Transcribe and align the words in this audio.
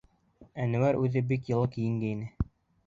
Әнүәр 0.63 0.99
үҙе 1.03 1.23
бик 1.33 1.53
йылы 1.53 1.71
кейенгәйне. 1.77 2.37